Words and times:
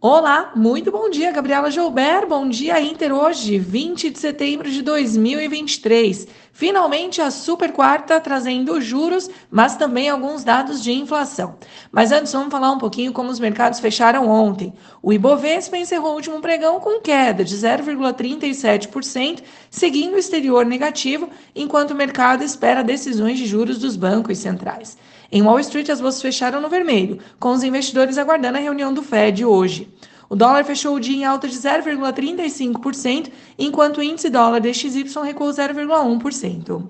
Olá, 0.00 0.52
muito 0.54 0.92
bom 0.92 1.10
dia, 1.10 1.32
Gabriela 1.32 1.72
Joubert. 1.72 2.24
Bom 2.28 2.48
dia, 2.48 2.80
Inter, 2.80 3.12
hoje, 3.12 3.58
20 3.58 4.10
de 4.10 4.18
setembro 4.20 4.70
de 4.70 4.80
2023. 4.80 6.28
Finalmente 6.58 7.22
a 7.22 7.30
super 7.30 7.70
quarta 7.70 8.18
trazendo 8.18 8.80
juros, 8.80 9.30
mas 9.48 9.76
também 9.76 10.08
alguns 10.08 10.42
dados 10.42 10.82
de 10.82 10.90
inflação. 10.90 11.54
Mas 11.92 12.10
antes 12.10 12.32
vamos 12.32 12.50
falar 12.50 12.72
um 12.72 12.78
pouquinho 12.78 13.12
como 13.12 13.30
os 13.30 13.38
mercados 13.38 13.78
fecharam 13.78 14.28
ontem. 14.28 14.72
O 15.00 15.12
Ibovespa 15.12 15.78
encerrou 15.78 16.10
o 16.10 16.14
último 16.16 16.40
pregão 16.40 16.80
com 16.80 17.00
queda 17.00 17.44
de 17.44 17.56
0,37%, 17.56 19.40
seguindo 19.70 20.14
o 20.14 20.18
exterior 20.18 20.66
negativo, 20.66 21.30
enquanto 21.54 21.92
o 21.92 21.94
mercado 21.94 22.42
espera 22.42 22.82
decisões 22.82 23.38
de 23.38 23.46
juros 23.46 23.78
dos 23.78 23.94
bancos 23.94 24.38
centrais. 24.38 24.98
Em 25.30 25.42
Wall 25.42 25.60
Street, 25.60 25.90
as 25.90 26.00
bolsas 26.00 26.22
fecharam 26.22 26.60
no 26.60 26.68
vermelho, 26.68 27.20
com 27.38 27.50
os 27.52 27.62
investidores 27.62 28.18
aguardando 28.18 28.58
a 28.58 28.60
reunião 28.60 28.92
do 28.92 29.04
Fed 29.04 29.44
hoje. 29.44 29.88
O 30.30 30.36
dólar 30.36 30.64
fechou 30.64 30.94
o 30.94 31.00
dia 31.00 31.16
em 31.16 31.24
alta 31.24 31.48
de 31.48 31.56
0,35%, 31.56 33.30
enquanto 33.58 33.98
o 33.98 34.02
índice 34.02 34.28
dólar 34.28 34.60
DXY 34.60 35.04
recuou 35.24 35.50
0,1%. 35.50 36.88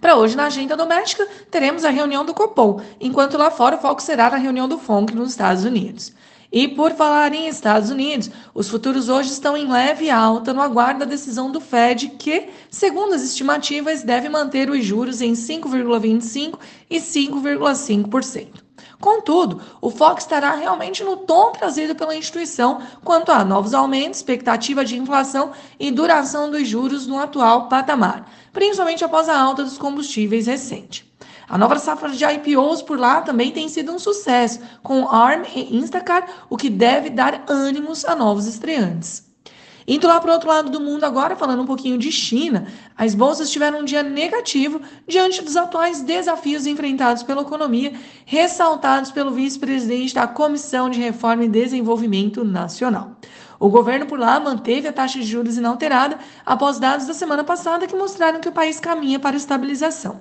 Para 0.00 0.16
hoje, 0.16 0.36
na 0.36 0.46
agenda 0.46 0.76
doméstica, 0.76 1.26
teremos 1.50 1.84
a 1.84 1.90
reunião 1.90 2.24
do 2.24 2.34
Copom, 2.34 2.80
enquanto 3.00 3.36
lá 3.36 3.50
fora 3.50 3.76
o 3.76 3.80
foco 3.80 4.00
será 4.00 4.30
na 4.30 4.36
reunião 4.36 4.68
do 4.68 4.78
FONC 4.78 5.14
nos 5.14 5.30
Estados 5.30 5.64
Unidos. 5.64 6.12
E 6.52 6.68
por 6.68 6.92
falar 6.92 7.34
em 7.34 7.48
Estados 7.48 7.90
Unidos, 7.90 8.30
os 8.54 8.68
futuros 8.68 9.08
hoje 9.08 9.32
estão 9.32 9.56
em 9.56 9.68
leve 9.68 10.08
alta 10.08 10.54
no 10.54 10.62
aguardo 10.62 11.00
da 11.00 11.04
decisão 11.04 11.50
do 11.50 11.60
Fed, 11.60 12.10
que, 12.18 12.48
segundo 12.70 13.14
as 13.14 13.22
estimativas, 13.22 14.02
deve 14.04 14.28
manter 14.28 14.70
os 14.70 14.84
juros 14.84 15.20
em 15.20 15.32
5,25% 15.32 16.58
e 16.88 16.98
5,5%. 16.98 18.65
Contudo, 19.00 19.60
o 19.80 19.90
foco 19.90 20.18
estará 20.18 20.52
realmente 20.52 21.04
no 21.04 21.18
tom 21.18 21.52
trazido 21.52 21.94
pela 21.94 22.16
instituição 22.16 22.80
quanto 23.04 23.30
a 23.30 23.44
novos 23.44 23.74
aumentos, 23.74 24.20
expectativa 24.20 24.84
de 24.84 24.96
inflação 24.96 25.52
e 25.78 25.90
duração 25.90 26.50
dos 26.50 26.66
juros 26.66 27.06
no 27.06 27.18
atual 27.18 27.68
patamar, 27.68 28.30
principalmente 28.52 29.04
após 29.04 29.28
a 29.28 29.38
alta 29.38 29.62
dos 29.62 29.76
combustíveis 29.76 30.46
recente. 30.46 31.06
A 31.48 31.56
nova 31.56 31.78
safra 31.78 32.08
de 32.08 32.24
IPOs 32.24 32.82
por 32.82 32.98
lá 32.98 33.20
também 33.20 33.52
tem 33.52 33.68
sido 33.68 33.92
um 33.92 33.98
sucesso, 33.98 34.60
com 34.82 35.08
ARM 35.08 35.44
e 35.54 35.76
Instacart, 35.76 36.28
o 36.50 36.56
que 36.56 36.68
deve 36.68 37.10
dar 37.10 37.44
ânimos 37.48 38.04
a 38.04 38.16
novos 38.16 38.46
estreantes. 38.46 39.25
Indo 39.88 40.08
lá 40.08 40.20
para 40.20 40.30
o 40.30 40.34
outro 40.34 40.48
lado 40.48 40.68
do 40.68 40.80
mundo 40.80 41.04
agora, 41.04 41.36
falando 41.36 41.62
um 41.62 41.66
pouquinho 41.66 41.96
de 41.96 42.10
China, 42.10 42.66
as 42.96 43.14
bolsas 43.14 43.50
tiveram 43.50 43.80
um 43.80 43.84
dia 43.84 44.02
negativo 44.02 44.80
diante 45.06 45.42
dos 45.42 45.56
atuais 45.56 46.02
desafios 46.02 46.66
enfrentados 46.66 47.22
pela 47.22 47.42
economia, 47.42 47.92
ressaltados 48.24 49.12
pelo 49.12 49.30
vice-presidente 49.30 50.14
da 50.14 50.26
Comissão 50.26 50.90
de 50.90 50.98
Reforma 50.98 51.44
e 51.44 51.48
Desenvolvimento 51.48 52.44
Nacional. 52.44 53.16
O 53.60 53.68
governo 53.68 54.06
por 54.06 54.18
lá 54.18 54.40
manteve 54.40 54.88
a 54.88 54.92
taxa 54.92 55.20
de 55.20 55.24
juros 55.24 55.56
inalterada 55.56 56.18
após 56.44 56.80
dados 56.80 57.06
da 57.06 57.14
semana 57.14 57.44
passada 57.44 57.86
que 57.86 57.96
mostraram 57.96 58.40
que 58.40 58.48
o 58.48 58.52
país 58.52 58.80
caminha 58.80 59.20
para 59.20 59.36
estabilização. 59.36 60.20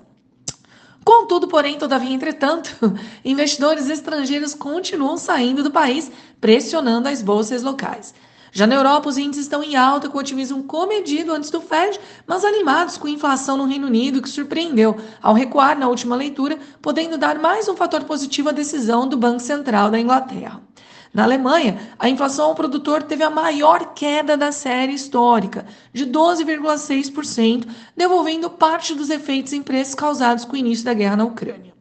Contudo, 1.04 1.48
porém, 1.48 1.78
todavia, 1.78 2.14
entretanto, 2.14 2.70
investidores 3.26 3.90
estrangeiros 3.90 4.54
continuam 4.54 5.18
saindo 5.18 5.64
do 5.64 5.72
país, 5.72 6.12
pressionando 6.40 7.08
as 7.08 7.22
bolsas 7.22 7.62
locais. 7.62 8.14
Já 8.58 8.66
na 8.66 8.76
Europa, 8.76 9.10
os 9.10 9.18
índices 9.18 9.44
estão 9.44 9.62
em 9.62 9.76
alta, 9.76 10.08
com 10.08 10.18
otimismo 10.18 10.64
comedido 10.64 11.34
antes 11.34 11.50
do 11.50 11.60
Fed, 11.60 12.00
mas 12.26 12.46
animados 12.46 12.98
com 12.98 13.06
inflação 13.06 13.58
no 13.58 13.66
Reino 13.66 13.88
Unido, 13.88 14.22
que 14.22 14.30
surpreendeu 14.30 14.96
ao 15.22 15.34
recuar 15.34 15.78
na 15.78 15.90
última 15.90 16.16
leitura, 16.16 16.58
podendo 16.82 17.18
dar 17.18 17.38
mais 17.38 17.68
um 17.68 17.76
fator 17.76 18.06
positivo 18.06 18.48
à 18.48 18.52
decisão 18.54 19.10
do 19.10 19.18
Banco 19.18 19.42
Central 19.42 19.92
da 19.92 20.00
Inglaterra. 20.00 20.62
Na 21.14 21.26
Alemanha, 21.26 21.92
a 22.00 22.08
inflação 22.08 22.46
ao 22.46 22.56
produtor 22.56 23.04
teve 23.04 23.26
a 23.26 23.30
maior 23.30 23.94
queda 23.94 24.38
da 24.38 24.54
série 24.54 24.94
histórica, 24.94 25.66
de 25.92 26.06
12,6%, 26.06 27.68
devolvendo 27.94 28.50
parte 28.50 28.96
dos 28.96 29.10
efeitos 29.10 29.52
em 29.52 29.62
preços 29.62 29.96
causados 29.96 30.46
com 30.46 30.54
o 30.54 30.58
início 30.58 30.86
da 30.86 30.94
guerra 30.94 31.18
na 31.18 31.26
Ucrânia. 31.26 31.75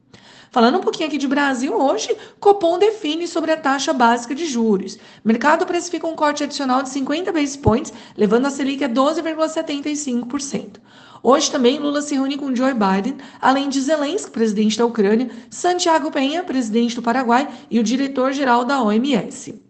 Falando 0.54 0.78
um 0.78 0.81
pouquinho 0.81 1.09
aqui 1.09 1.19
de 1.19 1.26
Brasil, 1.26 1.75
hoje, 1.76 2.16
Copom 2.38 2.78
define 2.78 3.26
sobre 3.26 3.50
a 3.50 3.56
taxa 3.56 3.92
básica 3.92 4.37
de 4.37 4.47
juros. 4.47 4.97
Mercado 5.25 5.66
precifica 5.66 6.06
um 6.06 6.15
corte 6.15 6.44
adicional 6.44 6.81
de 6.81 6.91
50 6.91 7.32
basis 7.32 7.56
points, 7.56 7.92
levando 8.16 8.47
a 8.47 8.50
Selic 8.50 8.84
a 8.84 8.88
12,75%. 8.88 10.76
Hoje 11.25 11.50
também 11.50 11.81
Lula 11.81 12.00
se 12.03 12.14
reúne 12.14 12.37
com 12.37 12.54
Joe 12.54 12.72
Biden, 12.72 13.16
além 13.43 13.69
de 13.69 13.81
Zelensky, 13.81 14.31
presidente 14.31 14.78
da 14.78 14.87
Ucrânia, 14.87 15.28
Santiago 15.50 16.12
Penha, 16.12 16.44
presidente 16.44 16.94
do 16.94 17.03
Paraguai, 17.03 17.48
e 17.69 17.81
o 17.81 17.82
diretor-geral 17.82 18.64
da 18.64 18.81
OMS. 18.81 19.60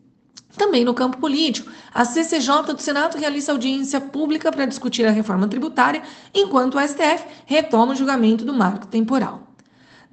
Também 0.54 0.84
no 0.84 0.92
campo 0.92 1.16
político, 1.16 1.72
a 1.94 2.04
CCJ 2.04 2.74
do 2.74 2.82
Senado 2.82 3.16
realiza 3.16 3.52
audiência 3.52 4.02
pública 4.02 4.52
para 4.52 4.66
discutir 4.66 5.06
a 5.06 5.10
reforma 5.10 5.48
tributária, 5.48 6.02
enquanto 6.34 6.74
o 6.74 6.80
STF 6.86 7.24
retoma 7.46 7.94
o 7.94 7.96
julgamento 7.96 8.44
do 8.44 8.52
marco 8.52 8.86
temporal. 8.86 9.53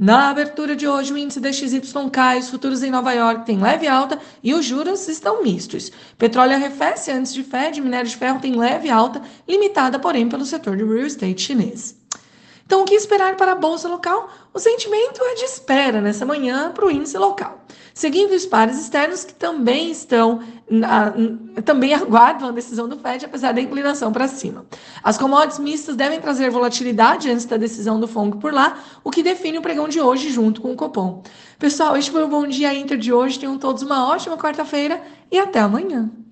Na 0.04 0.32
abertura 0.32 0.76
de 0.76 0.88
hoje, 0.88 1.14
o 1.14 1.18
índice 1.18 1.40
DXY 1.40 2.10
cai, 2.12 2.40
os 2.40 2.50
futuros 2.50 2.82
em 2.82 2.90
Nova 2.90 3.14
York 3.14 3.46
têm 3.46 3.62
leve 3.62 3.88
alta 3.88 4.18
e 4.42 4.52
os 4.52 4.66
juros 4.66 5.08
estão 5.08 5.44
mistos. 5.44 5.92
Petróleo 6.18 6.56
arrefece 6.56 7.12
antes 7.12 7.32
de 7.32 7.44
Fed, 7.44 7.80
minério 7.80 8.10
de 8.10 8.18
ferro 8.18 8.40
tem 8.40 8.56
leve 8.56 8.90
alta, 8.90 9.22
limitada, 9.48 10.00
porém, 10.00 10.28
pelo 10.28 10.44
setor 10.44 10.76
de 10.76 10.84
real 10.84 11.06
estate 11.06 11.44
chinês. 11.44 11.96
Então, 12.66 12.82
o 12.82 12.86
que 12.86 12.96
esperar 12.96 13.38
para 13.38 13.52
a 13.52 13.56
bolsa 13.56 13.88
local? 13.88 14.28
O 14.52 14.58
sentimento 14.58 15.22
é 15.24 15.36
de 15.36 15.44
espera 15.44 16.02
nessa 16.02 16.26
manhã 16.26 16.72
para 16.72 16.88
o 16.88 16.90
índice 16.90 17.20
local. 17.20 17.61
Seguindo 17.94 18.32
os 18.32 18.46
pares 18.46 18.80
externos 18.80 19.24
que 19.24 19.34
também 19.34 19.92
estão, 19.92 20.42
também 21.66 21.94
aguardam 21.94 22.50
a 22.50 22.52
decisão 22.52 22.88
do 22.88 22.98
Fed, 22.98 23.26
apesar 23.26 23.54
da 23.54 23.62
inclinação 23.62 24.12
para 24.12 24.28
cima. 24.28 24.66
As 25.04 25.18
commodities 25.18 25.60
mistas 25.60 25.96
devem 25.96 26.20
trazer 26.20 26.50
volatilidade 26.50 27.30
antes 27.30 27.46
da 27.46 27.58
decisão 27.58 28.00
do 28.00 28.08
FONC 28.08 28.38
por 28.38 28.54
lá, 28.54 28.80
o 29.04 29.12
que 29.12 29.22
define 29.22 29.58
o 29.58 29.62
pregão 29.62 29.88
de 29.88 30.00
hoje 30.00 30.30
junto 30.30 30.62
com 30.62 30.72
o 30.72 30.76
Copom. 30.76 31.22
Pessoal, 31.60 31.98
este 31.98 32.12
foi 32.12 32.24
o 32.24 32.28
Bom 32.28 32.48
Dia 32.48 32.74
Inter 32.74 32.98
de 32.98 33.12
hoje. 33.14 33.40
Tenham 33.40 33.58
todos 33.58 33.84
uma 33.84 34.08
ótima 34.08 34.38
quarta-feira 34.38 35.02
e 35.32 35.38
até 35.38 35.60
amanhã. 35.60 36.10